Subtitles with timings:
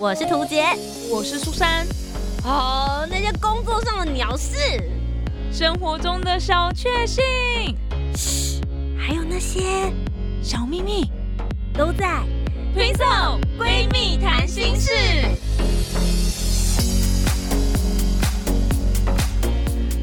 [0.00, 0.62] 我是涂杰，
[1.10, 1.84] 我是苏珊。
[2.44, 4.54] 哦，那些工作上的鸟事，
[5.50, 7.24] 生活中的小确幸，
[8.14, 8.60] 嘘，
[8.96, 9.92] 还有那些
[10.40, 11.10] 小秘密，
[11.74, 12.22] 都在
[12.76, 14.92] Twinkle 闺蜜谈心事。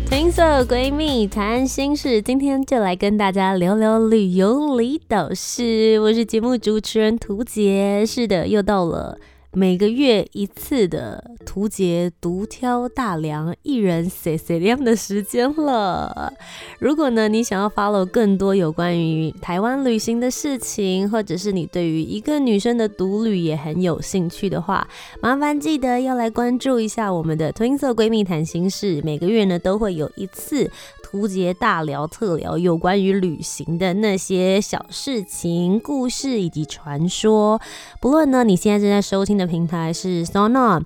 [0.09, 5.97] 青色闺蜜谈心事，今天就来跟大家聊聊旅游离岛事。
[6.01, 9.17] 我是节目主持人涂杰，是的，又到了。
[9.57, 16.33] 每个月一次的图杰独挑大梁，一人 say say 亮的时间了。
[16.77, 24.85] 如果呢，你想要 follow 更多有关于台湾旅行的事情，或者是你对于一个女生的独旅也很有兴趣的话，
[25.21, 29.01] 麻烦记得要来关注一下我们的 Twin 色闺蜜谈心事。
[29.05, 30.69] 每个月呢，都会有一次
[31.15, 37.61] 图杰大聊特聊有关于旅行的那些小事情、故事以及传说。
[38.01, 39.47] 不论呢，你现在正在收听的。
[39.47, 40.81] 平台是 Sonar、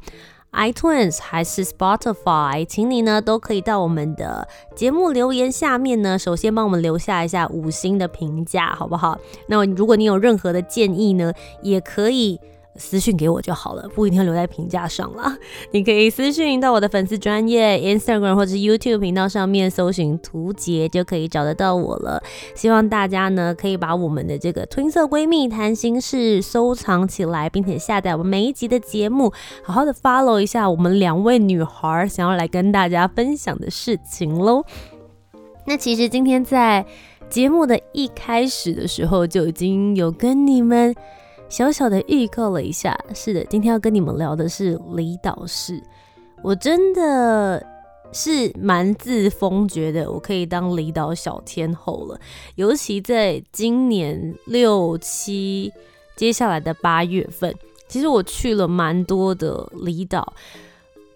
[0.51, 9.17] iTunes 还是 Spotify，请你呢都可以到我们的节目留言下面呢，首先帮我们留下一下五星的评价，好不好？
[9.47, 11.33] 那如果你有任何的建议呢，
[11.63, 12.39] 也可以。
[12.79, 15.37] 私讯给我就好了，不一定要留在评价上了。
[15.71, 22.23] 你可以私讯到我的粉丝专业 Instagram 或者 YouTube 频道上面搜寻图杰，就可以找得到我了。
[22.55, 34.63] 希望大家呢可以把我们的这个吞色闺蜜谈心事收藏起来，并且下载我们每一集的节目，好好的 follow 一下我们两位女孩想要来跟大家分享的事情喽。
[35.65, 36.85] 那其实今天在
[37.29, 40.95] 节目的一开始的时候就已经有跟你们。
[41.49, 45.81] 小小的预告了一下，是的，今天要跟你们聊的是离岛市。
[46.43, 47.65] 我真的
[48.13, 52.19] 是蛮自封，觉得我可以当离岛小天后了。
[52.53, 55.73] 尤其在今年六七，
[56.15, 57.53] 接下来的八月份，
[57.87, 60.33] 其实我去了蛮多的离岛。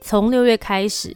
[0.02, 1.16] 从六月开始，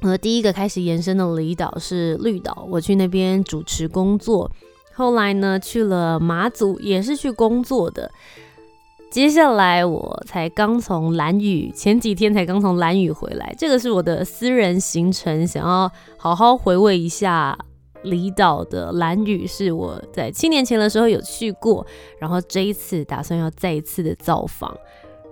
[0.00, 4.50] 我呃，第一个开始延伸的离岛是绿岛，我去那边主持工作。
[4.98, 8.10] 后来呢，去了马祖，也是去工作的。
[9.12, 13.54] 接下来我才刚从蓝屿，前几天才刚从蓝屿回来。
[13.56, 17.56] 这个是我的私人行程，想要好好回味一下
[18.02, 21.86] 离岛的蓝屿，是我在七年前的时候有去过，
[22.18, 24.76] 然后这一次打算要再一次的造访。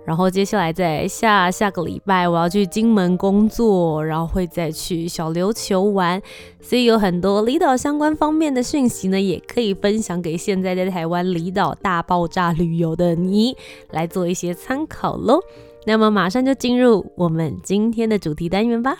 [0.07, 6.21] 然后接下来在下下个礼拜我要去金门工作，然后会再去小琉球玩，
[6.61, 13.57] 所以有很多离岛相关方面的讯息呢，也可以分享给现在在台湾离岛大爆炸旅游的你
[13.91, 15.41] 来做一些参考喽。
[15.85, 18.95] 那么马上就进入我们今天的主题单元吧。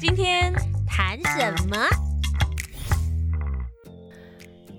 [0.00, 0.50] 今天
[0.86, 2.11] 谈什么？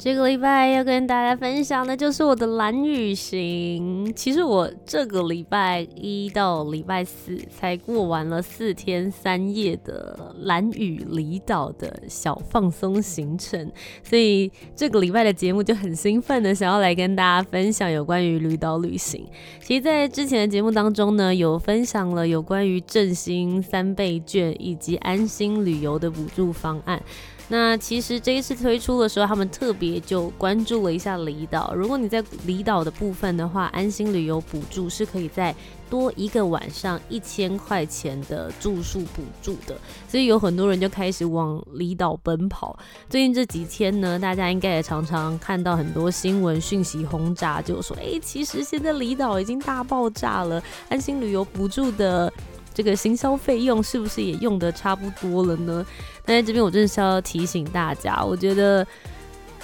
[0.04, 4.14] 这个礼拜要跟大家分享的就是我的蓝雨行。
[4.14, 13.72] 其实我这个礼拜一到礼拜四才过完了四天三夜的蓝雨离岛的小放松行程，
[14.04, 19.26] 所以这个礼拜的节目就很兴奋的想要来跟大家分享有关于离岛旅行。
[19.62, 27.02] 其实，在之前的节目当中呢，有分享了有关于振兴三倍券以及安心旅游的补助方案。
[27.50, 31.74] 那其实这一次推出的时候，他们特别就关注了一下离岛。
[31.76, 35.54] 如果你在离岛的部分的话，安心旅游补助是可以在
[35.90, 39.78] 多一个晚上一千块钱的住宿补助的，
[40.08, 42.80] 所以有很多人就开始往离岛奔跑。
[43.10, 52.32] 最近这几天呢，大家应该也常常看到很多新闻讯息轰炸，就说，哎，其实现在离岛已经大爆炸了，安心旅游补助的。
[52.74, 55.86] 这个行销费用是不是也用的差不多了呢？
[56.26, 58.86] 那在这边我真的是要提醒大家，我觉得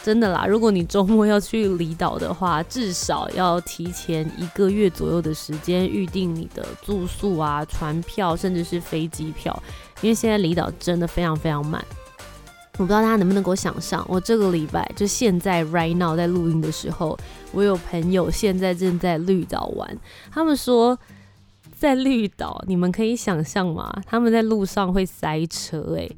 [0.03, 9.61] 真的啦，如果你周末要去离岛的话，至少要提前一个月左右的时间预定你的住宿啊、船票，甚至是飞机票，
[10.01, 11.83] 因为现在离岛真的非常非常满。
[12.73, 17.17] 我不知道大家能不能够想象，我这个礼拜就现在 right now 在录音的时候，
[17.51, 19.97] 我有朋友现在正在绿岛玩，
[20.31, 20.97] 他们说。
[21.79, 23.89] 在绿岛，你们可以想象吗？
[24.05, 26.11] 他们在路上会塞车，诶，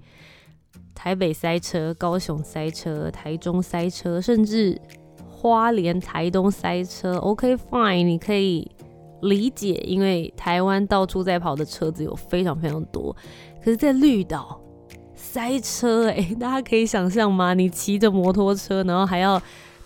[0.95, 4.81] 台北塞车，高雄塞车，台中塞车，甚至
[5.29, 7.17] 花莲、台东塞车。
[7.17, 8.71] OK fine，你可以
[9.21, 13.15] 理解，因为台湾到处在跑的车子有非常非常多。
[13.63, 14.59] 可是，在绿岛
[15.13, 17.53] 塞车，诶，大家可以想象吗？
[17.53, 19.39] 你骑着摩托车，然后还要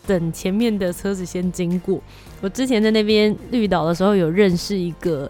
[0.08, 2.00] 等前面的车子先经过。
[2.40, 5.30] 我之前在那边绿岛的时候，有认识一个。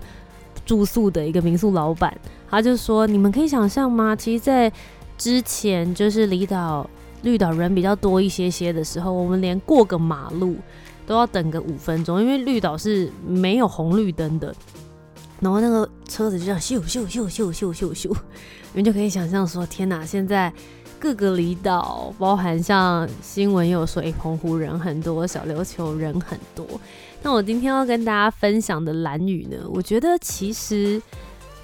[0.65, 2.15] 住宿的一个民宿老板，
[2.49, 4.15] 他就说：“你们可以想象吗？
[4.15, 4.71] 其实，在
[5.17, 6.89] 之前就是离岛
[7.21, 10.55] 绿岛人比较多一些些的时候，我们连过个马路
[11.05, 14.53] 都要等个五分钟，因为绿岛是没有红绿灯的。
[15.39, 18.09] 然后那个车子就这样咻咻咻咻咻咻咻，
[18.73, 20.05] 你们就可以想象说，天哪！
[20.05, 20.51] 现在
[20.97, 26.65] 各个离岛，包含像新闻也有说，哎，澎湖人很多，小琉球人很多。
[27.25, 31.01] 那我今天要跟大家分享的蓝屿呢，我觉得其实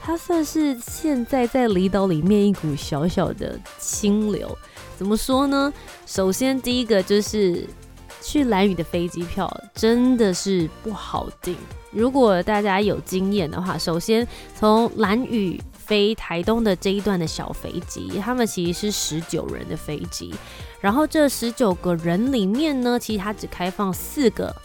[0.01, 4.57] 它算是现在在离岛里面一股小小的清流。
[4.97, 5.71] 怎么说呢？
[6.07, 7.67] 首先第一个就是
[8.23, 11.55] 去蓝屿的飞机票真的是不好订。
[11.91, 14.27] 如果大家有经验的话，首先
[14.57, 20.33] 从蓝屿飞台东的这一段的小飞机，他们其实是十九人的飞机，
[20.79, 24.55] 然后这十九个人里面呢，其实它只开放四个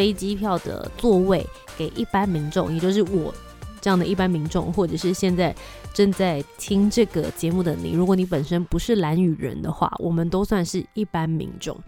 [0.00, 3.34] 飞机票的座位给一般民众，也就是我
[3.82, 5.54] 这样的一般民众，或者是现在
[5.92, 11.78] 正在听这个节目的你，如果你本身不是蓝屿人的话，我们都算是一般民众。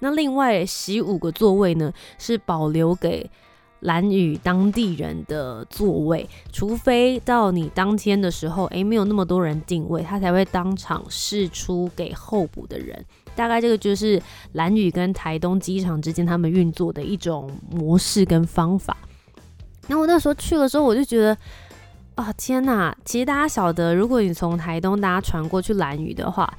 [0.00, 3.30] 那另外十五个座位呢，是保留给。
[3.80, 13.04] 蓝屿当地人的座位，除非到你当天的时候，诶，没有那么多人定位，他才会当场试出给候补的人。
[13.36, 14.20] 大概这个就是
[14.52, 18.96] 蓝屿跟台东机场之间他们运作的一种模式跟方法。
[19.86, 21.36] 那我那时候去的时候，我就觉得，
[22.16, 22.92] 啊，天呐！
[23.04, 26.52] 其实大家晓得，如果你从台东搭船过去蓝屿的话。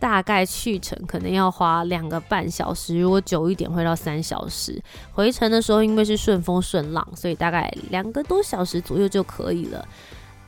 [0.00, 4.82] 大概去程可能要花两个半小时，如果久一点会到三小时。
[5.12, 9.86] 回程的时候因为是顺风顺浪，所以大概两个多小时左右就可以了。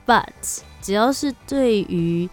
[0.06, 2.26] But 只要是对于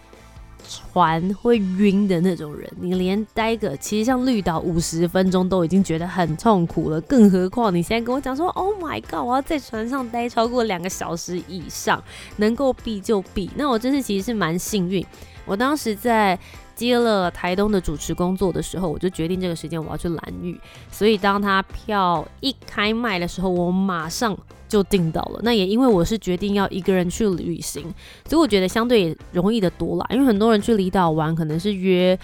[0.68, 12.02] 船会晕的那种人，你连待个其实像绿岛五十分钟都已经觉得很痛苦了，更何况你现在跟我讲说，Oh my god，我要在船上待超过两个小时以上，
[12.36, 13.50] 能够避就避。
[13.56, 15.04] 那我真是其实是蛮幸运，
[15.44, 16.38] 我当时在。
[16.80, 20.58] 接了台东的主持工作的时候，我就决定这个时间我要去蓝屿，
[20.90, 24.34] 所以当他票一开卖的时候，我马上
[24.66, 25.40] 就订到了。
[25.42, 27.82] 那也因为我是决定要一个人去旅行，
[28.24, 30.06] 所以我觉得相对也容易的多啦。
[30.08, 32.18] 因为很多人去离岛玩，可能是约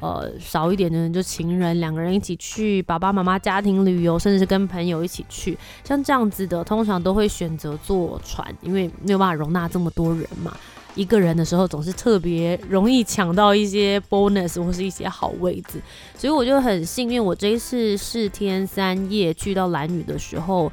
[0.00, 10.56] 呃少一点的人，就情人两个人一起去，爸爸妈妈家庭旅游，甚至是跟朋友一起去，像这样子的，通常都会选择坐船，因为没有办法容纳这么多人嘛。
[10.98, 15.80] 一个人的时候总是特别容易抢到一些 bonus 或是一些好位置，
[16.16, 20.72] 所以我就很幸运，我这一次四天三夜去到蓝屿的时候，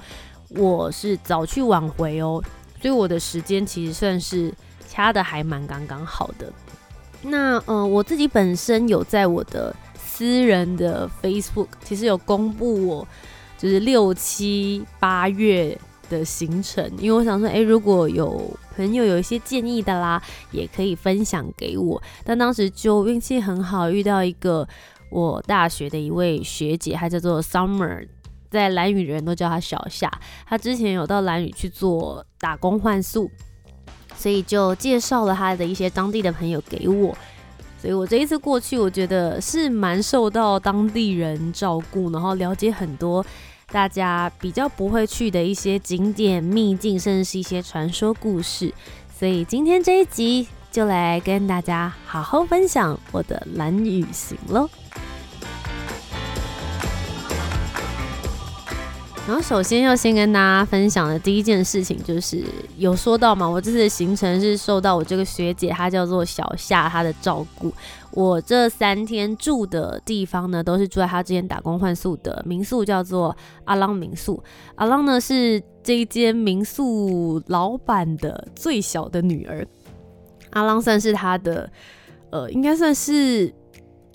[0.49, 2.43] 我是早去晚回哦，
[2.81, 4.51] 所以我的时间其实算是
[4.89, 6.51] 掐的还蛮刚刚好的。
[7.21, 13.07] 那呃，我自己本身有在我的私人的 Facebook 其实有公布我
[13.59, 15.77] 就是六七八月。
[16.07, 22.01] 的行程，因为我想说，哎，如果有朋友有一些建议的啦，也可以分享给我。
[22.23, 24.67] 但当时就运气很好，遇到一个
[25.09, 28.07] 我大学的一位学姐，她叫做 Summer，
[28.49, 30.11] 在蓝屿人都叫她小夏。
[30.45, 33.29] 她之前有到蓝屿去做打工换宿，
[34.15, 37.15] 所以就介绍了她的一些当地的朋友给我。
[37.77, 43.23] 所以我这一次过去，我觉得是蛮受到当地人照顾，然后了解很多。
[43.75, 48.73] 大家比较不会去的一些景点秘境，甚至是一些传说故事，
[49.19, 54.69] 所以今天这一集就来跟大家好好分享我的蓝雨行喽。
[59.27, 62.43] 然后首先要先跟大家分享的第一件事情，就是
[62.77, 67.73] 有说到嘛，我这次的行程是受到我这个学姐，她叫做小夏，她的照顾。
[68.11, 74.41] 我这三天住的地方呢，都是住在她之前打工换宿的民宿，叫做阿浪民宿。
[74.75, 79.65] 阿浪呢是这一间民宿老板的最小的女儿，
[80.51, 81.67] 阿浪算是他的，
[82.29, 83.51] 呃，应该算是。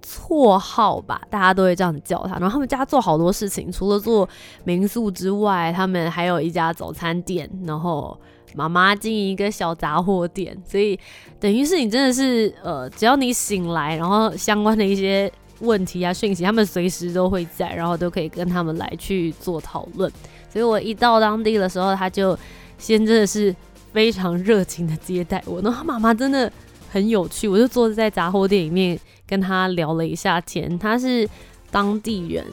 [0.02, 2.38] 绰号吧，大家都会这样叫他。
[2.38, 4.28] 然后他们家做好多事情，除了做
[4.64, 8.18] 民宿之外，他们还有一家早餐店，然后
[8.54, 10.56] 妈妈经营一个小杂货店。
[10.66, 10.98] 所以
[11.38, 15.30] 等于是你真的是呃，只要你醒来，然后相关的一些
[15.60, 20.10] 问题啊讯息，他们随时都会在，然后都可以跟他们来去做讨论。
[20.52, 22.36] 所以我一到当地的时候，他就
[22.78, 23.54] 先真的是
[23.92, 25.60] 非常热情的接待我。
[25.60, 26.50] 然后他妈妈真的
[26.90, 28.98] 很有趣，我就坐在杂货店里面。
[29.30, 31.28] 跟他聊了一下天，他是
[31.70, 32.44] 当地人，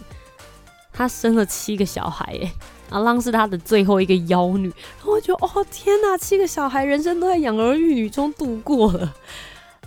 [0.94, 2.54] 他生了七个小孩，哎，
[2.92, 4.68] 阿浪是他的最后一个妖女，
[4.98, 9.12] 然后我就哦天哪，七个小孩，人生都在养儿育女中度过了。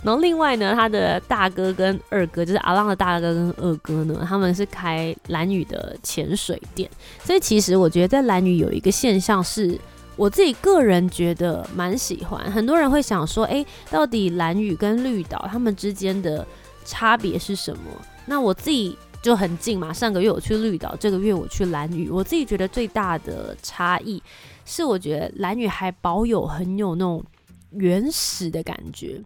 [0.03, 6.89] 然后另外呢，他的大哥跟二哥，就是阿浪的大哥跟二哥呢，他们是开蓝屿的潜水店。
[7.23, 9.79] 所以其实我觉得在蓝屿有一个现象是，
[10.15, 12.51] 我自己个人觉得蛮喜欢。
[12.51, 16.43] 很多人会想说，哎，到底蓝屿跟绿岛他们之间的
[16.85, 17.83] 差别是什么？
[18.25, 19.91] 那我自己就很近嘛。
[19.91, 22.09] 上个月我去绿岛，这个月我去蓝屿。
[22.09, 24.21] 我自己觉得最大的差异
[24.65, 27.23] 是，我觉得蓝屿还保有很有那种
[27.71, 29.21] 原始的感觉。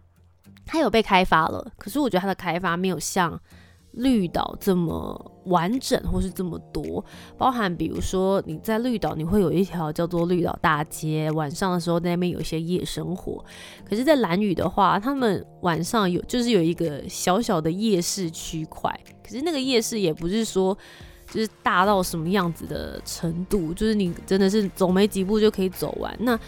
[0.64, 3.40] 它有被开发了，可是我觉得它的开发没有像。
[3.96, 7.04] 绿岛这么完整，或是这么多，
[7.36, 13.44] 包含比如说你在绿岛，你会有一条叫做绿岛大街，晚上的时候那边有一些夜生活。
[13.88, 20.76] 可是，在蓝屿的话，他们晚上有就是有一个小小的夜市区块，可是那个夜市也不是说
[21.30, 26.38] 就是大到什么样子的程度，就是你真的是走没几步就可以走完，那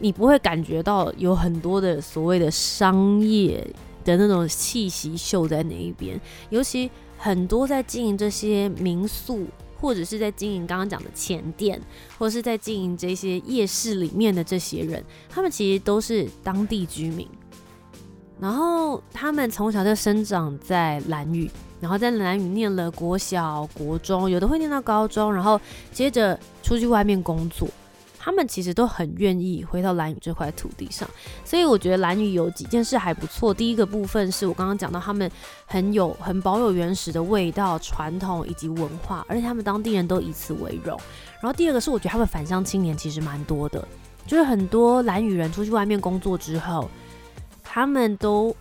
[0.00, 3.66] 你不会感觉到有很多的所谓的商业。
[4.04, 9.46] 的那种气息秀在那一边，尤其很多在经营这些民宿，
[9.80, 11.80] 或者是在经营刚刚讲的前店，
[12.18, 17.28] 或是在经营这些夜市里面的这些人，他们其实都是当地居民，
[18.40, 25.60] 然后他们从小就生长在蓝屿，然后在蓝屿念了国小、国中，有的会念到高中，然后
[25.92, 27.68] 接着出去外面工作。
[28.22, 31.08] 他们其实都很愿意回到蓝屿这块土地上，
[31.42, 33.54] 所以我觉得蓝屿有几件事还不错。
[33.54, 35.28] 第一个部分是我刚刚讲到，他们
[35.64, 41.00] 很有很保有原始的味道、传统以及文化，而且他们当地人都以此为荣。
[41.40, 43.82] 然后第二个是我觉得他们返乡青年其实蛮多的，
[44.26, 46.90] 就是很多蓝屿人出去外面工作之后，
[47.64, 48.54] 他们都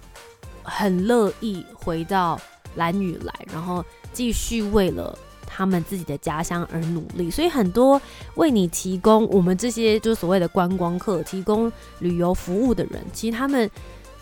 [0.64, 2.40] 很乐意回到
[2.76, 5.20] 蓝屿来，然后继续为了。
[5.50, 8.00] 他们自己的家乡而努力，所以很多
[8.36, 13.70] 为你提供我们这些就所谓的观光客提供旅游服务的人，其实他们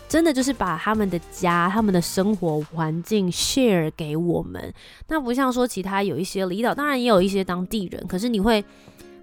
[0.08, 4.72] 真的就是把他们的家、他们的生活环境 share 给我们。
[5.06, 8.64] 那不像说其他有一些离岛，当然也有一些当地人，可是你会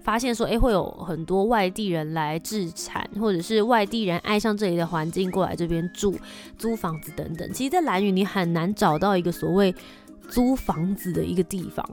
[0.02, 6.16] 发现说，诶，会有很多外地人来置产，或者是外地人爱上这里的环境过来这边住、
[6.56, 7.52] 租房子等等。
[7.52, 9.74] 其实，在蓝屿你很难找到一个所谓。
[10.28, 11.84] 租房子的一个地方，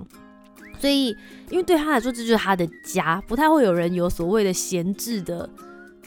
[0.79, 1.07] 所以
[1.49, 5.49] 因为对他来说这就是他的家，不太会有人有所谓的闲置的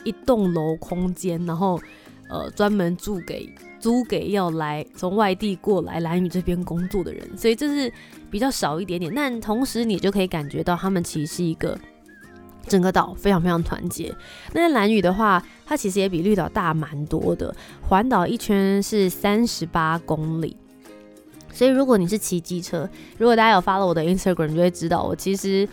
[0.04, 1.80] 一栋楼空间，然后
[2.28, 7.92] 呃专门住给租给要来从外地过来蓝屿这边工作的人，所以这是
[8.30, 9.12] 比较少一点点。
[9.14, 11.78] 但同时你就可以感觉到他们其实是一个
[12.66, 14.12] 整个岛非常非常团结。
[14.52, 17.54] 那蓝屿的话，它其实也比绿岛大蛮多的，
[17.88, 20.56] 环岛一圈是三十八公里。
[21.56, 22.86] 所以，如果你是骑机车，
[23.16, 25.66] 如果大家有发了我的 Instagram，就会知道我其实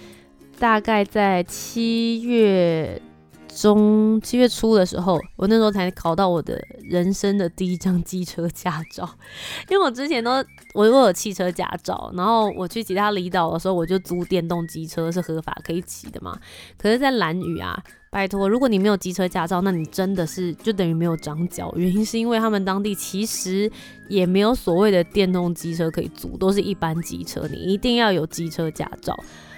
[0.57, 3.01] 大概在七月
[3.49, 6.57] 中、七月初的时候，我那时候才考到我的
[6.89, 9.09] 人生的第一张机车驾照。
[9.69, 10.31] 因为我之前都
[10.73, 16.39] 我我有汽车驾照，然后我去其他离岛的时候，我就租电动机车是合法可以骑的嘛。
[16.77, 17.83] 可是，在蓝屿啊。
[18.13, 21.73] 拜托，如果你没有机车驾照，那你真的是就等于没有长脚。
[21.75, 23.69] 原因是因为他们当地其实
[24.07, 29.17] 也没有所谓的电动机车可以租，都是一般机车，你一定要有机车驾照。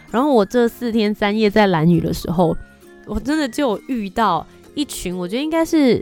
[0.10, 2.56] 然后我这四天三夜在蓝屿的时候，
[3.06, 6.02] 我真的就遇到一群，我觉得应该是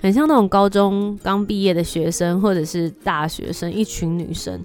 [0.00, 4.58] 很像那种高中刚毕业的学生或者是大学生，一群女生，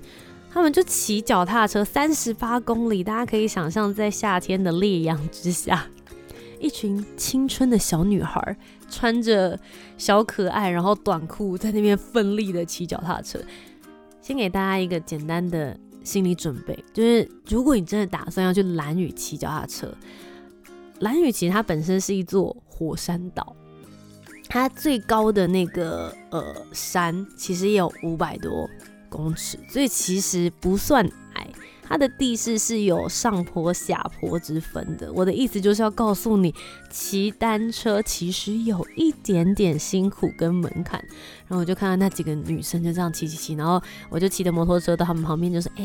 [0.50, 5.86] 他们就骑脚踏车三十八公里，大家可以想象在夏天的烈阳之下。
[6.60, 8.58] 一群青春的小女孩，
[8.90, 9.60] 穿着
[9.98, 13.40] 小可爱，然后短裤，在那边奋力的骑脚踏车。
[14.22, 19.94] 先给大家一个简单的心理准备，就是如果你真的打算要去蓝屿骑脚踏车，
[21.00, 23.56] 蓝屿其实它本身是一座火山岛，
[24.50, 28.70] 它最高的那个呃山其实也有五百多
[29.08, 31.48] 公尺，所以其实不算矮。
[31.88, 35.12] 它的地势是有上坡下坡之分的。
[35.14, 36.54] 我的意思就是要告诉你，
[36.90, 41.00] 骑单车其实有一点点辛苦跟门槛。
[41.48, 45.84] 然后我就看到那几个女生就这样骑骑骑，然后我就骑着摩托车到他们旁边，就说：“哎，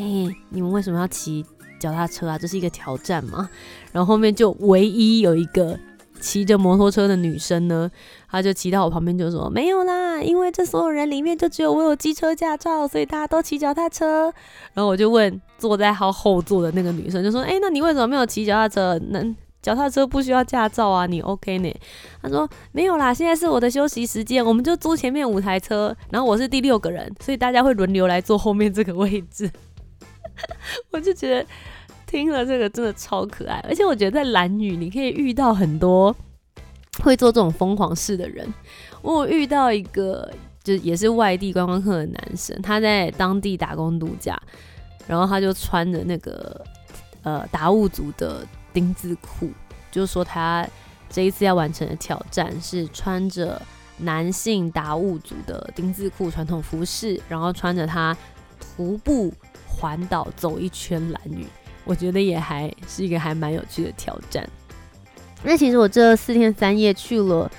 [0.51, 1.45] 你们为什么要骑
[1.79, 2.37] 脚踏车啊？
[2.37, 3.49] 这是一个挑战吗？”
[3.93, 5.79] 然后后面就唯一有一个。
[6.21, 7.91] 骑着摩托车的女生呢，
[8.33, 14.33] 他就骑到我旁边就说：“没有啦，因为这所有人里面就只有我有机车驾照，所以大家都骑脚踏车。”
[14.73, 18.99] 然后我就问坐在她后座的那个女生，就说：“哎，那你为什么没有骑脚踏车？
[19.11, 19.23] 那
[19.61, 21.73] 脚踏车不需要驾照啊，你 OK 呢？”
[22.23, 29.51] 她说：“没有啦，现在是我的休息时间，我们就租前面五台车，然后我是第六个人，所以大家会轮流来坐后面这个位置。
[30.91, 31.47] ”我就觉得。
[32.05, 36.15] 听了这个真的超可爱，而且我觉得在蓝雨你可以遇到很多
[37.01, 38.53] 会做这种疯狂事的人。
[39.01, 40.31] 我遇到一个
[40.63, 44.41] 就也是外地观光客的男生，他在当地打工度假，
[45.07, 46.65] 然后他就穿着那个
[47.23, 49.51] 呃达悟族的丁字裤，
[49.91, 50.67] 就说他
[51.09, 53.61] 这一次要完成的挑战是穿着
[53.99, 58.17] 男性达悟族的丁字裤传统服饰，然后穿着他
[58.59, 59.33] 徒步。
[59.75, 61.45] 环岛走一圈蓝屿，
[61.85, 64.49] 我觉得也还是一个还蛮有趣的挑战。
[65.45, 67.51] 那其实我这四天三夜去了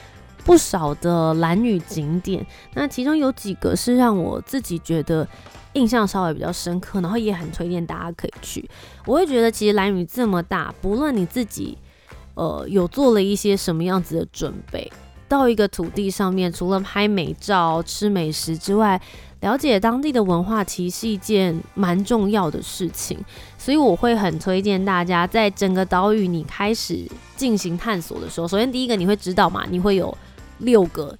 [0.44, 5.28] 不少的蓝屿景点，那其中有几个是让我自己觉得
[5.74, 8.70] 印象稍微比较深刻，然后也很推荐大家可以去。
[9.06, 11.78] 我会觉得其实蓝屿这么大，不论你自己
[12.36, 14.92] 呃有做了一些什么样子的准备。
[15.30, 19.02] 到一个土地上面，除了拍美照、吃美食之外，
[19.44, 23.20] 了解当地的文化其实是一件蛮重要的事情。
[23.58, 30.18] 所以我会很推荐大家，在整个岛屿你开始进行探索的时候，首先第一个你会知道嘛，你会有
[30.60, 31.14] 六个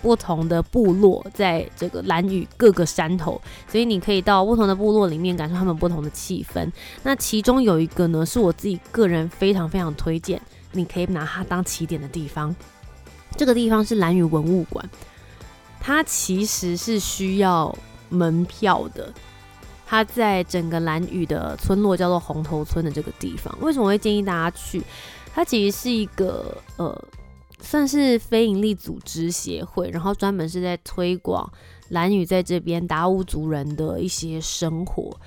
[0.00, 6.70] 不同的部落在这个蓝屿各个山头，所以你可以到不同的部落里面感受他们不同的气氛。
[7.02, 12.54] 那其中有一个呢，是我自己个人非常非常推荐，你可以拿它当起点的地方。
[13.36, 14.88] 这个地方是蓝屿文物馆，
[15.80, 17.76] 它其实是需要
[18.08, 19.12] 门票的。
[19.86, 24.82] 它在整个蓝屿的村落叫做红头村的这个地方，为什么会建议大家去？
[25.32, 27.08] 它其实是一个呃，
[27.60, 31.50] 算是非营利组织协会，然后专门是在推广
[31.88, 35.18] 蓝屿在这边达悟族人的一些生活。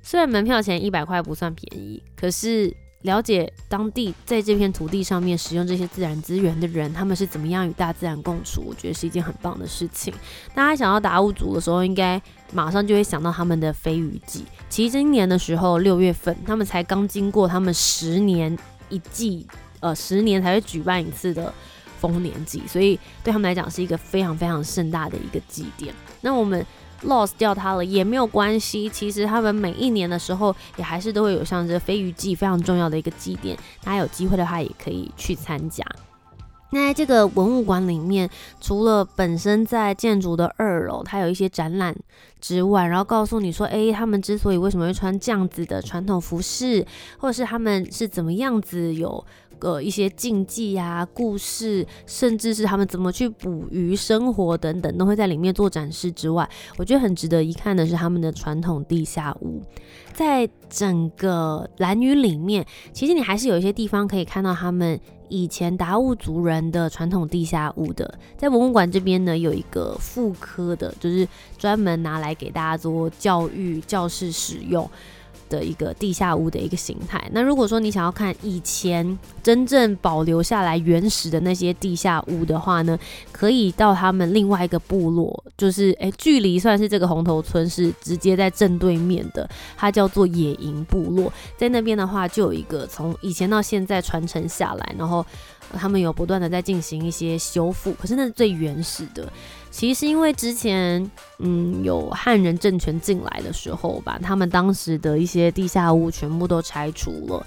[0.00, 2.72] 虽然门票钱一百块不算便宜，可是。
[3.04, 8.62] 了解当地在这片土地上面使用这些自然资源的人，他们是怎么样与大自然共处？
[8.66, 10.12] 我觉得是一件很棒的事情。
[10.54, 12.20] 大家想到达悟族的时候，应该
[12.54, 14.46] 马上就会想到他们的飞鱼季。
[14.70, 18.58] 其实今年的时候，六月份他们才刚经过他们十年
[18.88, 19.46] 一季，
[19.80, 21.52] 呃，十年才会举办一次的
[22.00, 25.94] 丰年祭，所以对他们来讲是一个非常非常盛大的一个祭典。
[26.22, 26.64] 那我们。
[27.04, 35.84] Lost 掉它了也没有关系，其实他们每一年的时候也还是都会有像这飞鱼祭非常重要的一个祭典，大家有机会的话也可以去参加。
[36.70, 38.28] 那在这个文物馆里面，
[38.60, 41.94] 除了本身在建筑的二楼它有一些展览
[42.40, 46.84] 之外，然后告诉你说，诶，他们之所以为什么会穿这样子的传统服饰，
[47.18, 49.24] 或者是他们是怎么样子有。
[49.64, 56.12] 呃，一些禁忌啊、故事，甚至是他们怎么去捕鱼、生活等等，都会在里面做展示。
[56.12, 56.46] 之外，
[56.76, 59.62] 我觉得很值得一看的是他们的传统地下屋。
[60.12, 65.00] 在整个蓝屿里面，其实你还是有一些地方可以看到他们
[65.30, 68.18] 以前达悟族人的传统地下屋的。
[68.36, 74.88] 在文物馆这边呢，有一个妇科的，就是专门拿来给大家做教育教室使用。
[75.54, 77.22] 的一个地下屋的一个形态。
[77.32, 82.98] 那如果说你想要看以前真正保留下来原始的那些地下屋的话呢，
[83.30, 91.32] 可以到他们另外一个部落，就是诶，距离算是这个红头村是直接在正对面的，它叫做野营部落。
[91.56, 95.24] 在那边的话，就有一个从以前到现在传承下来，然后
[95.72, 99.30] 他们有不断的在进行一些修复，可是那是最原始的。
[99.74, 101.10] 其实因为之前，
[101.40, 107.44] 嗯，有汉人政权进来的时候，把他们当时的一些地下屋全部都拆除了。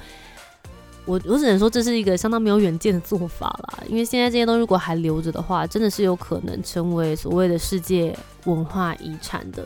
[1.06, 3.82] 我我只能说这是一个相当没有远见的做法啦。
[3.88, 8.14] 因为现在这些东西如果还留着的话，真的是有可能成为所谓的世界
[8.44, 9.66] 文化遗产的。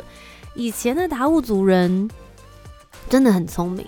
[0.54, 2.08] 以前的达悟族人
[3.10, 3.84] 真的很聪明，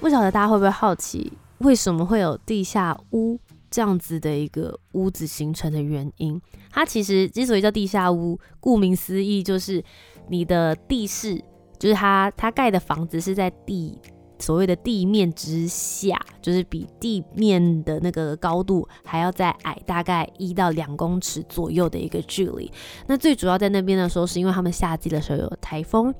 [0.00, 3.38] 不晓得大家会不会好奇，为什么会有地下屋？
[3.70, 9.82] 这样子的一个屋子形成的原因，它其实之所以叫地下屋，顾名思义就是
[10.28, 11.42] 你的地势，
[11.78, 13.98] 就是它它盖的房子是在地
[14.38, 22.70] 所谓的地面之下，就是比地面的那个高度还要再矮大概一到两公尺左右的一个距离。
[23.06, 26.14] 那最主要在那边的时候，是因为他们夏季的时候有台风。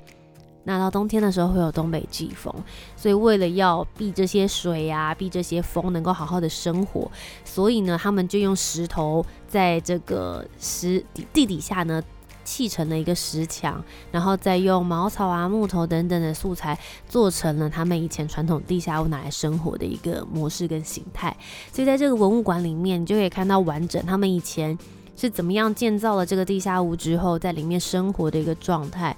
[0.67, 2.53] 那到冬天的时候会有东北季风，
[2.97, 7.09] 所以为了要避这些水啊，避这些风，能够好好的生活，
[7.45, 12.03] 所以呢，他们就用石头在这个石地地底下呢
[12.43, 16.77] 砌成了一个石墙，然后再用茅草啊、木头等等的素材
[17.07, 21.33] 做成了他们以前传统地下屋拿来生活的一个模式跟形态。
[21.71, 24.77] 所以在这个文物馆里面，你就可以看到完整他们以前
[25.15, 29.15] 是怎么样建造了这个地下屋之后，在里面生活的一个状态。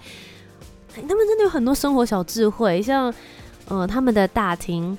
[1.08, 3.14] 他们真的有很多生活小智慧，像，
[3.68, 4.98] 呃，他们的大厅，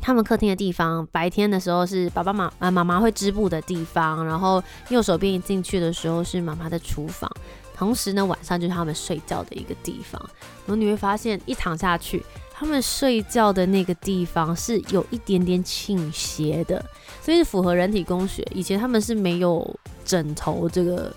[0.00, 7.30] 他们客厅的地方，白天的时候是爸爸妈妈妈妈会织布的地方，然后右手边一进去的时候是妈妈的厨房，
[7.76, 10.20] 同时呢，晚上就是他们睡觉的一个地方。
[10.66, 16.84] 然后你会发现，一躺下去，他们睡觉的那个地方是有一点点倾斜的，
[17.22, 18.46] 所以是符合人体工学。
[18.54, 21.14] 以前他们是没有枕头这个。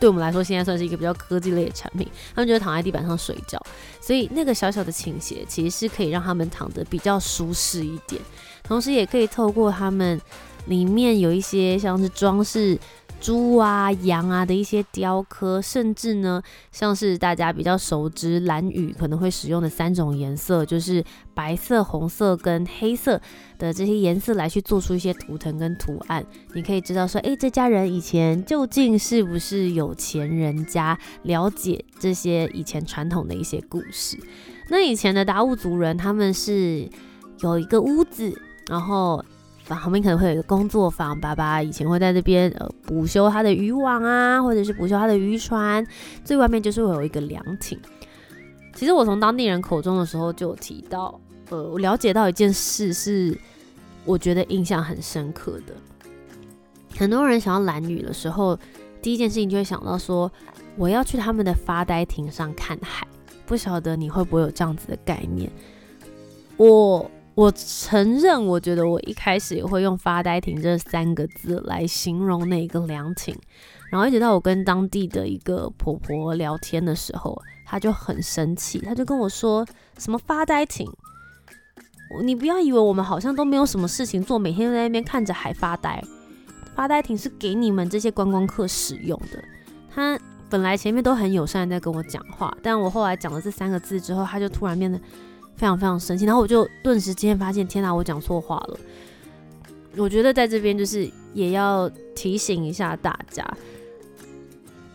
[0.00, 2.08] 对我们来说，现在算是一个比较科技类的产品。
[2.34, 3.60] 他们就躺在地板上睡觉，
[4.00, 8.20] 所以那个小小的倾斜其实是可以让他们躺得比较舒适一点，
[8.62, 10.20] 同时也可以透过他们
[10.66, 12.78] 里面有一些像是装饰。
[13.20, 23.18] 猪啊、羊啊的一些雕刻，甚至呢，像是大家比较熟知蓝雨可能会使用的三种颜色，就是白色、红色跟黑色
[23.56, 26.22] 的这些颜色来去做出一些图腾跟图案。
[26.52, 30.98] 你可以知道说，诶，这家人以前究竟是不是有钱人家？
[31.22, 34.18] 了解这些以前传统的一些故事。
[34.68, 36.86] 那以前的达悟族人，他们是
[37.40, 39.24] 有一个屋子，然后。
[39.66, 45.84] 旁边可能会有一个工作坊，爸爸以前会在这边呃补修他的渔网啊，或者是补修他的渔船。
[46.22, 47.78] 最外面就是会有一个凉亭。
[48.74, 53.38] 其实我从当地人口中的时候就提到，呃，我了解到一件事是
[54.04, 55.74] 我觉得印象很深刻的。
[56.96, 58.58] 很多人想要蓝雨的时候，
[59.00, 60.30] 第一件事情就会想到说，
[60.76, 63.06] 我要去他们的发呆亭上看海。
[63.46, 65.50] 不晓得你会不会有这样子的概念？
[66.58, 67.10] 我。
[67.34, 73.36] 我承认，我觉得我一开始也会用“发呆亭”这三个字来形容那个凉亭，
[73.90, 79.66] 然后一直到我跟当地的一个婆婆聊天的时候，她就很生气，她就跟我说
[79.98, 80.88] ：“什么发呆亭？
[82.22, 86.00] 你不要以为我们好像都没有什么事情做，每天都在那边看着海发呆。
[86.76, 89.42] 发呆亭是给你们这些观光客使用的。”
[89.92, 90.16] 她
[90.48, 95.00] 本来前面都很友善在跟我讲话，但我后来讲了这三个字之后，她就突然变得。
[95.56, 98.78] 非常非常生气，然后我就顿时间发现，天哪，我讲错话了。
[99.96, 103.46] 我觉得在这边就是也要提醒一下大家。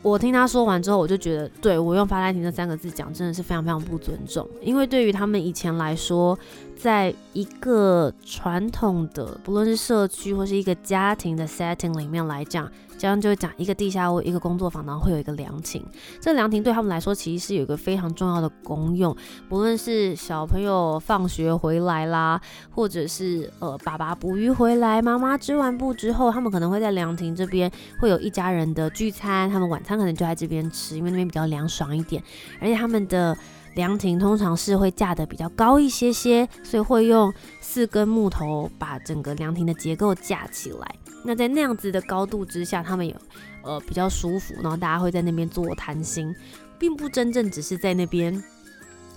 [0.01, 4.47] 我听他说完之后，我就觉得，对我用“发呆亭”这三个字讲，真的是非常非常不尊重。
[4.61, 6.37] 因为对于他们以前来说，
[6.77, 12.71] 在一个传统的，不论是社区或是一个家庭的 setting 里面来讲。
[12.99, 15.81] 这样就会讲一个地下屋，一个工作坊，然后会有一个凉亭。
[16.19, 19.15] 这凉亭对他们来说，其实是有一个非常重要的功用。
[19.47, 29.49] 不论是小朋友放学回来啦，或者是呃爸爸捕鱼回来，妈妈织完布之后，他们可能会在凉亭这边会有一家人的聚餐。
[29.49, 32.21] 他们晚餐可能就在这边吃，因为那边比较凉爽一点。
[32.59, 33.37] 而且他们的
[33.75, 40.95] 凉亭通常是会架得比较高一些些，所以会用四根木头把整个凉亭的结构架起来。
[41.23, 43.15] 那在那样子的高度之下，他们有
[43.63, 46.33] 呃比较舒服，然后大家会在那边做谈心，
[46.77, 48.43] 并不真正只是在那边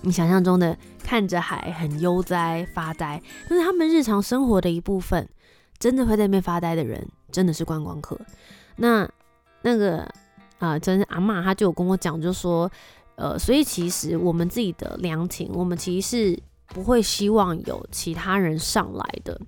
[0.01, 5.27] 你想象中的看着海很悠哉发呆，但是他们日常生活的一部分，
[5.79, 8.19] 真的会在那边发呆的人真的是观光客。
[8.75, 9.09] 那
[9.61, 10.05] 那个
[10.59, 12.69] 啊，真是阿妈，她就有跟我讲，就说
[13.15, 19.39] 呃，所以其实我们自己的凉亭，我们其实是不会希望有其他人上来的。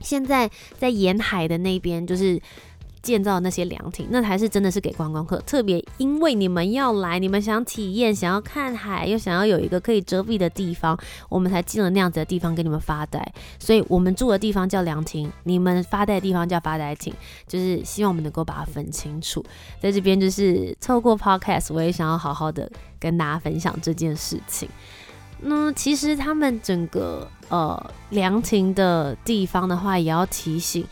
[0.00, 2.40] 现在在沿海的那边，就是
[3.02, 5.38] 建造那些凉亭，那才是真的是给观光客。
[5.46, 10.98] 特别因为你们要来，你们想体验，想要看海，又想要有一个可以遮蔽的地方，
[11.30, 13.32] 我们才进了那样子的地方给你们发呆。
[13.58, 17.14] 所以我们住的地方叫凉亭，你们发呆的地方叫发呆亭，
[17.46, 19.42] 就是希望我们能够把它分清楚。
[19.80, 24.68] 在这边就是透过 podcast，我也想要好好的跟大家分享这件事情。
[25.42, 30.86] 那其实他们整个呃凉亭的地方的话，也要提醒，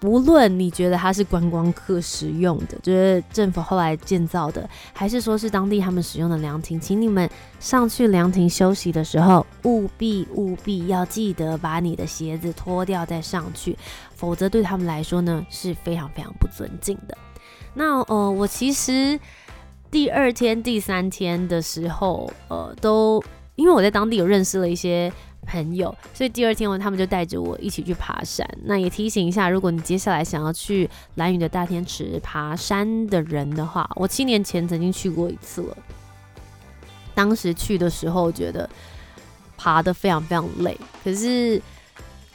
[0.00, 13.78] 不论你觉得它是观光客使用的，就是政府后来建造的，还是说是当地他们使用的凉亭，请你们上去凉亭休息的时候，务必务必要记得把你的鞋子脱掉再上去，
[14.16, 17.16] 否则对他们来说呢是非常非常不尊敬的。
[17.74, 19.20] 那呃，我其实
[19.90, 23.22] 第二天、第三天的时候，呃，都。
[23.54, 25.12] 因为我在当地有认识了一些
[25.46, 28.48] 朋友，所以第二天他们就带着我一起去爬山。
[28.64, 35.76] 那也提醒一下，如果你接下来想要去蓝雨的大天池爬山的人的话，我七年前曾经去过一次了。
[37.14, 38.68] 当时去的时候觉得
[39.56, 41.60] 爬的非常非常累，可是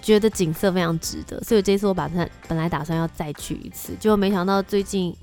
[0.01, 5.15] 觉得景色非常值得，所以这次我打算本来打算要再去一次，结果没想到最近。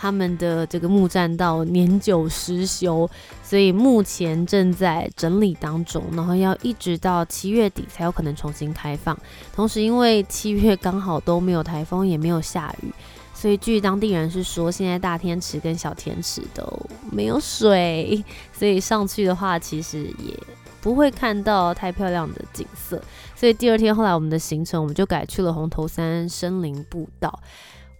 [0.00, 3.10] 他们的这个木栈道年久失修，
[3.42, 9.18] 所以目前正在整理当中，然后要一直到七月底才有可能重新开放。
[9.52, 12.92] 同时，因为七月刚好都没有台风，也没有下雨，
[13.34, 16.64] 所以据当地人是说，现在大天池跟小天池都
[17.10, 20.32] 没有水，所以上去的话，其实也
[20.80, 23.02] 不会看到太漂亮的景色。
[23.34, 27.40] 所以第二天后来我们的行程，我们就改去了红头山森林步道。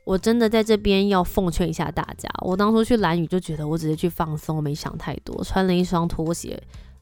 [0.09, 6.59] 我真的在这边要奉劝一下大家，我当初去蓝雨就觉得我只是去放松，没想太多，穿了一双拖鞋，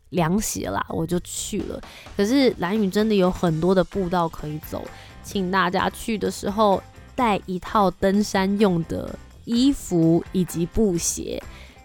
[0.08, 1.80] 凉鞋啦，我就去了。
[2.16, 4.82] 可是蓝雨真的有很多的步道可以走，
[5.22, 6.82] 请大家去的时候
[7.14, 11.40] 带一套登山用的衣服以及布鞋，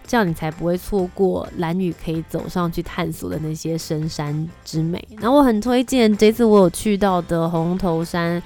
[0.08, 5.08] 这样你才不会错过蓝雨可以走上去探索的那些深山之美。
[5.20, 8.42] 然后我很推荐这次我有去到的红头山。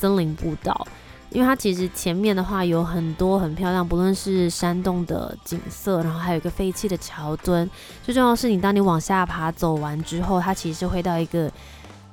[0.00, 0.86] 森林步道，
[1.30, 7.68] 因为它其实前面的话有很多很漂亮，不论是山洞的景色，然后还有一个废弃的桥墩。
[8.02, 11.50] 最重要是，你当你往下爬走完之后，它其实会到一个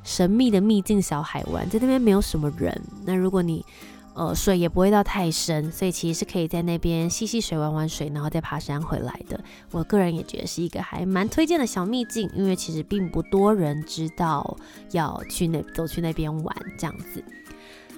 [0.04, 2.82] 神秘的秘境小海湾，在那边没有什么人。
[3.06, 3.66] 那如果你
[4.14, 9.38] 呃，水也不会到太深，所以其实是可以在那边戏戏水、玩玩水，然后再爬山回来的。
[9.72, 14.58] 我个人也觉得是一个还蛮推荐的小秘境，因为其实并不多人知道
[14.92, 17.22] 要去那走去那边玩这样子。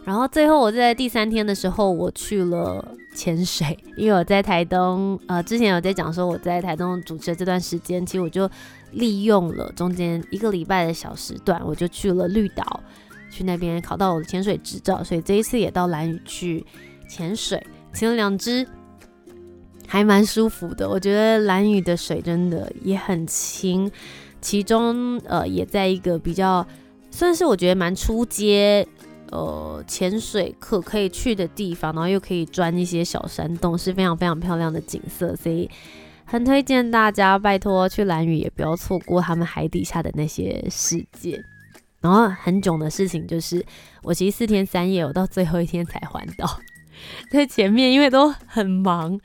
[0.07, 8.49] 然后最后我在第三天的时候，我去了潜水， 因为我在台东，呃，之前有在讲说我在台东主持的这段时间，其实我就
[8.93, 12.81] 利用了中间一个礼拜的小时段，我就去了绿岛。
[13.29, 16.65] 去那边考到我的潜水执照，所以这一次也到蓝屿去
[17.09, 17.61] 潜水，
[17.93, 18.65] 潜了两只，
[19.85, 20.89] 还蛮舒服的。
[20.89, 23.91] 我觉得蓝屿的水真的也很清，
[24.39, 26.65] 其中呃也在一个比较
[27.11, 28.87] 算是我觉得蛮出街
[29.31, 35.69] 呃潜水课可以去的地方，然后又可以钻一些小山洞，是非常非常漂亮的景色，所以
[36.25, 41.41] 很推荐大家，拜托去蓝屿也不要错过他们海底下的那些世界。
[41.99, 43.65] 然后很囧的事情就是，
[44.03, 46.59] 我其实四天三夜，我到最后一天才环岛。
[47.31, 49.19] 在前面因为都很忙，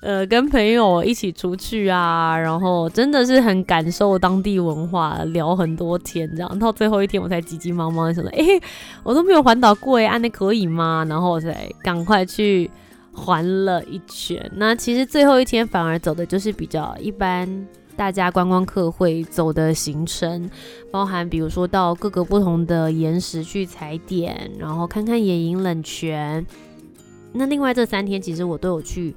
[0.00, 6.58] 呃，跟朋友一起出去啊，然后真的是很感受当地文化，聊很多天这样。
[6.58, 8.44] 到最后一天我才急急忙忙的说：“哎，
[9.02, 12.70] 我都没有环岛过哎，安那可以吗？”然后我才赶快去
[13.12, 14.50] 环了一圈。
[14.56, 17.66] 那其实最后一天反而走的就是比较一般。
[17.96, 20.48] 大家观光客会走的行程，
[20.90, 26.46] 包含比如说到各个不同的岩石去踩点，然后看看野营冷泉。
[27.34, 29.14] 那另外这三天其实我都有去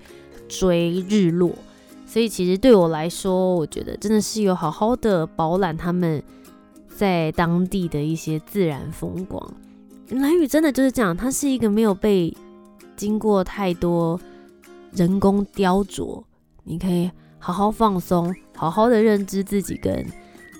[0.47, 1.53] 追日落，
[2.05, 6.21] 所以其实对我来说，我觉得真的是有好好的饱览他们
[6.87, 9.53] 在当地的一些自然风光。
[10.09, 12.35] 蓝屿真的就是这样，它是一个没有被
[12.95, 14.19] 经过太多
[14.91, 16.23] 人工雕琢，
[16.63, 17.09] 你可以。
[17.45, 20.05] 好好放松，好好的认知自己跟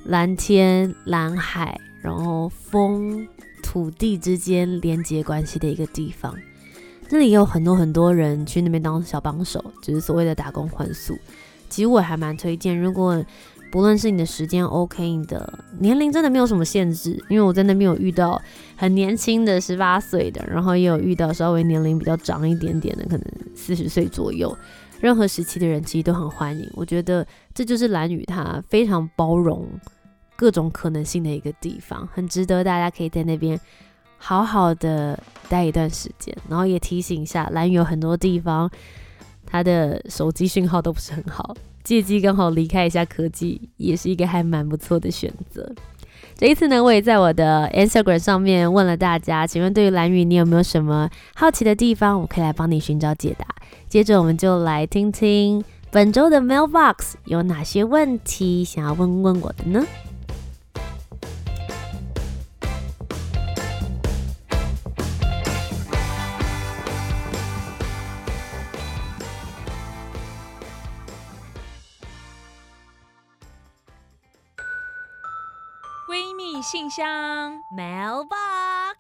[0.08, 3.26] 蓝天、蓝海，然后风、
[3.62, 6.36] 土地之间连接关系的一个地方。
[7.14, 11.16] 这里有很多很多人去那边当小帮手，就是所谓的打工换宿。
[11.70, 13.24] 其实我还蛮推荐，如果
[13.72, 18.42] 不论是你的时间 OK，你的年龄真的没有什么限制，因为我在那边有遇到
[18.76, 23.24] 很年轻的十八岁的，然后也有遇到稍微年龄比较长一点点的，可能
[23.54, 24.58] 四十岁左右。
[25.00, 27.24] 任何时期的人其实都很欢迎，我觉得
[27.54, 29.70] 这就是蓝屿它非常包容
[30.36, 33.60] 各种可能性的一个地方，很值得大家可以在那边
[34.26, 36.34] 好好的待一段时间。
[36.48, 38.72] 然后也提醒一下，蓝屿有很多地方
[39.46, 45.70] 它的手机讯号都不是很好，借机刚好离开一下科技，也是一个还蛮不错的选择。
[46.36, 52.20] 这一次呢，我也在我的 Instagram 上面问了大家，请问对于蓝雨你有没有什么好奇的地方？
[52.20, 53.46] 我可以来帮你寻找解答。
[53.90, 59.86] 接着我们就来听听本周的 Mailbox 有哪些问题想要问问我的呢？
[76.64, 77.06] 信箱
[77.78, 78.96] mailbox。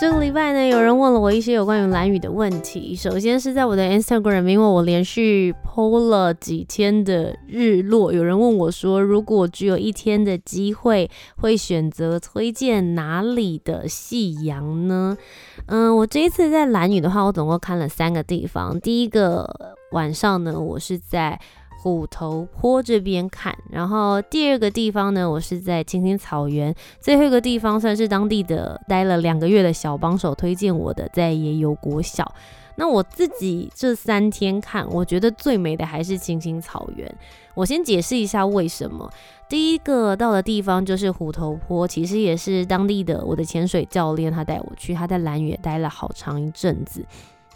[0.00, 2.96] 这个礼拜呢，有人问了我一些有关于蓝雨的问题。
[2.96, 15.18] 首先是在我的 Instagram，因为我连续 PO 了几天的日落，有人问我说，如果只有一天的机会，会选择推荐哪里的夕阳呢？
[15.66, 18.80] 嗯，我这一次在蓝雨的话，我总共看了三个地方。
[18.80, 21.38] 第一个晚上呢，我是在。
[21.84, 32.34] 虎头坡这边看，然后第二个地方呢，我是在青青草原，最后一个地方算是当地的待了两个月的小帮手推荐我的，在野游国小。
[32.76, 37.14] 那我自己这三天看，我觉得最美的还是青青草原。
[37.52, 39.10] 我先解释一下为什么。
[39.46, 47.04] 第一个到的地方就是虎头坡，其实也是当地的我的潜水教练他带我去，他在蓝屿待了好长一阵子。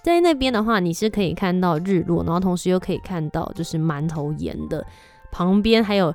[0.08, 4.84] 在那边的话，你是可以看到日落，然后同时又可以看到就是馒头岩的
[5.30, 6.12] 旁边还有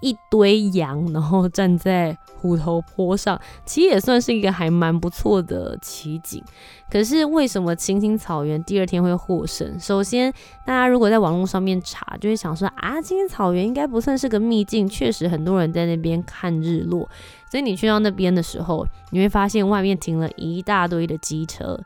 [0.00, 6.42] 一堆羊，然后站在虎头坡上，其实也算是一个还蛮不错的奇景。
[6.90, 9.78] 可是为什么青青草原第二天会获胜？
[9.78, 10.32] 首先，
[10.66, 17.08] 大家如果在网络上面查，就会想说啊，青青草原应该不算是个秘境，确实很多人在那边看日落。
[17.50, 21.78] 所以你去到那边的时候，你会发现外面停了一大堆的机车。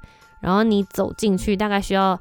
[0.45, 2.21] 然后你走进去，大概需要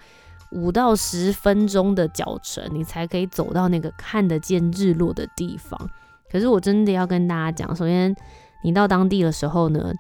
[0.52, 5.78] 五到十分钟的脚程，你才可以走到那个看得见日落的地方。
[6.32, 8.16] 可是我真的要跟大家讲，首先
[8.64, 9.94] 你到当地的时候呢，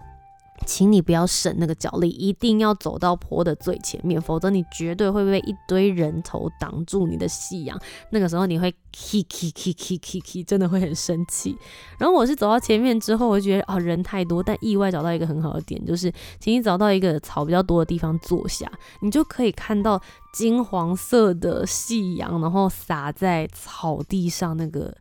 [0.66, 7.80] 请你不要省那个脚力，一定要走到坡的最前面，否则你绝对会被一堆人头挡住你的夕阳。
[8.10, 11.56] 那个时候你会 k k k k k k，真的会很生气。
[12.00, 18.72] 然后我是走到前面之后，我就觉得哦人太多，但意外找到一个很好的点，就是请你找到一个草比较多的地方坐下，
[19.02, 20.02] 你就可以看到
[20.34, 24.96] 金黄色的夕阳，然后洒在草地上那个。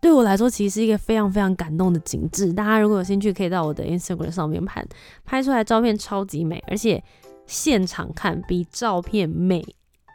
[0.00, 2.52] 对我来说，其实是一个非常非常感动的景致。
[2.52, 4.84] 大家如果有兴趣，可以到我的 Instagram 上面拍，
[5.24, 7.02] 拍出来照片超级美，而且
[7.46, 9.64] 现场看比照片美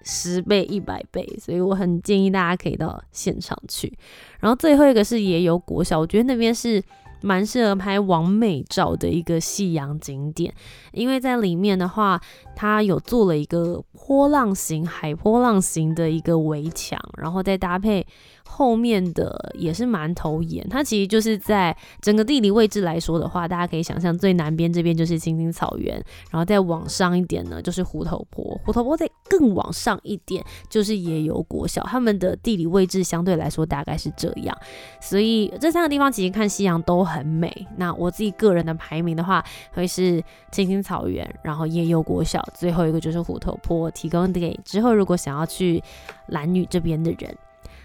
[0.04, 1.28] 十倍、一百倍。
[1.40, 3.92] 所以我很建议大家可以到现场去。
[4.40, 6.82] 然后最后一个是野游国小，我觉得那边是
[7.22, 10.54] 蛮适合拍完美照的一个夕阳景点，
[10.92, 12.20] 因为在里面的话，
[12.56, 18.06] 它有做了一个波浪形、海波浪形的一个围墙，然后再搭配。
[18.54, 25.96] 后面的也是蛮头眼，它其实就是在整个地理位置来说的话，大家可以想象最南边这边就是青青草原，
[26.30, 34.56] 然后再往上一点呢就是虎头坡，虎头坡再更往上一点就是野游国小，他们的地理位置相对来说大概是这样，
[35.00, 37.66] 所以这三个地方其实看夕阳都很美。
[37.78, 45.82] 那我自己个人的排名的话，会是青青草原，然后野游国小，最后一个就是虎头坡，提供给之后如果想要去
[46.28, 47.34] 蓝屿这边的人。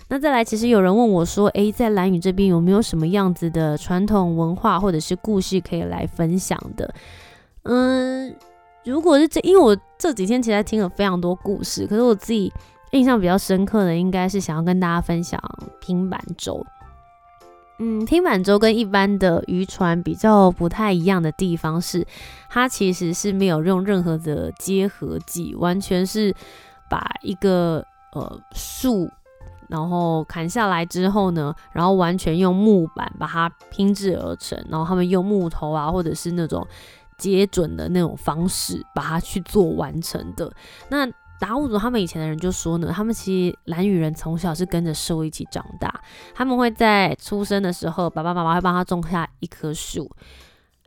[0.09, 6.95] 那再来，其实有人问我说：“诶，在蓝屿这边有没有什么样子的传统文化或者是故事可以来分享的？”
[7.65, 8.33] 嗯，
[8.85, 12.53] 如果是这，因为我这几天其实听了非常多故事，可是我自己
[12.93, 15.41] 印象比较深刻的，应该是想要跟大家分享
[15.81, 16.65] 拼板舟。
[17.81, 22.07] 嗯，拼板舟跟一般的渔船比较不太一样的地方是，
[22.49, 26.33] 它其实是没有用任何的结合剂，完全是
[26.89, 29.11] 把一个呃树。
[29.69, 36.67] 然后砍下来之后呢，然后完全用木板把它拼制而成，然后他们用木头啊，或者是那种
[37.19, 40.53] 接准的那种方式把它去做完成的。
[40.89, 41.07] 那
[41.39, 46.01] 达悟族他们以前的人就说呢，他们其实蓝屿人从小是跟着兽一起长大，
[46.35, 50.11] 他们会在出生的时候，爸爸妈妈会帮他种下一棵树。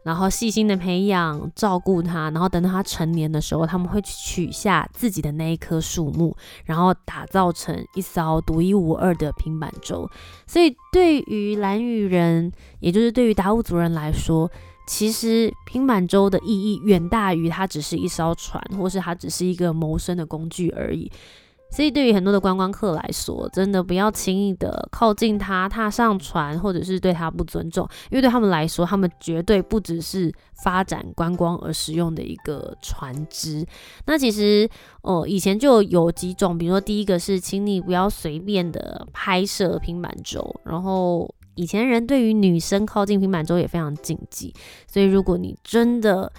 [0.09, 10.09] 然后细心的培养、照顾它，然后等到它成年的时候，他们会取下自己的那一棵树木，然后打造成一艘独一无二的平板舟。
[10.47, 14.49] 所以，对于蓝屿人，也就是对于达悟族人来说，
[14.87, 21.11] 其实平板舟的意义远大于它只是一艘船，或是它只是一个谋生的工具而已。
[21.71, 33.65] 所以，对于很多的观光客来说，真的不要轻易的靠近它、踏上船，或者是对它不尊重，因为对他们来说，他们绝对不只是发展观光而使用的一个船只。
[34.05, 34.67] 那其实，
[35.03, 44.53] 哦，以前就有几种，比如说第一个是，请你不要随便的拍摄平板舟，然后以前人对于女生靠近平板舟也非常禁忌，
[44.87, 46.31] 所以如果你真的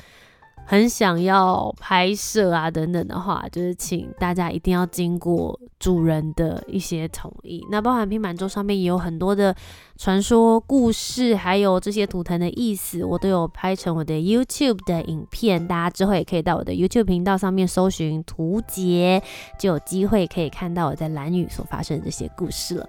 [0.71, 7.67] 很想要拍摄啊等等的话，就是请大家一定要经过主人的一些同意。
[7.73, 9.53] 那包含平板桌上面也有很多的
[9.97, 15.67] 传说故事，还有这些图腾的意思，我都有拍成我的 YouTube 的影片。
[15.67, 19.21] 大家之后也可以到我的 YouTube 频道上面搜寻图节，
[19.59, 22.89] 就有机会可以看到我在蓝屿所发生的这些故事了。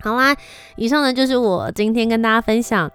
[0.00, 0.34] 好啦，
[0.76, 2.90] 以上呢就是我今天跟大家分享。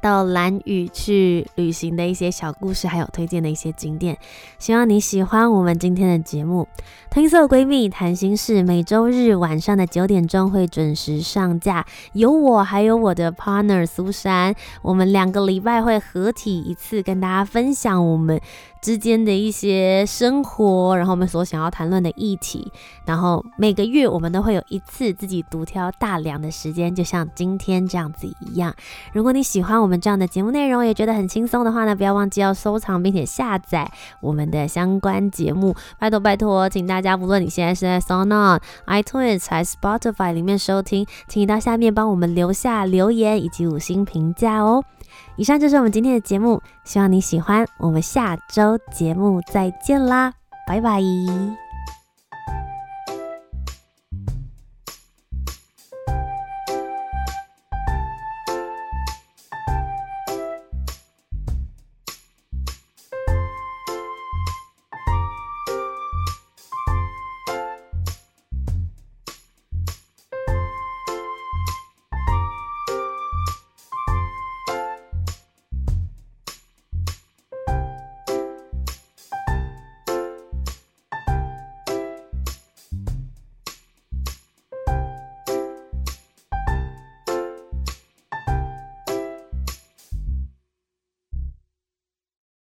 [0.00, 4.16] 到蓝雨去旅行的一些小故事，还有推荐的一些景点，
[4.58, 6.66] 希望你喜欢我们今天的节目。
[7.10, 11.84] 褪色闺蜜谈心事，每周日晚上的九点钟会准时上架。
[12.12, 18.40] 有我，还有我的 partner 苏珊，我们两个礼拜会合体一次，跟大家分享我们。
[18.80, 22.72] 之间的一些生活，然后我们所想要谈论的议题，
[23.04, 28.74] 然后每个月我们都会有一次自己独挑大梁的时间，就像今天这样子一样。
[29.12, 33.90] 如果你喜欢我们这样的节目内容，也觉得很轻松的话呢，不要忘记要收藏并且下载
[34.20, 35.74] 我们的相关节目。
[35.98, 44.84] 拜托拜托，请大家，不论你现在是在 s o n On、iTunes 还是 Spotify 里面收听，请你到下面帮我们留下留言以及五星评价哦。
[45.40, 47.66] 以上就是我们今天的节目，希望你喜欢。
[47.78, 50.34] 我们下周节目再见啦，
[50.68, 51.00] 拜拜。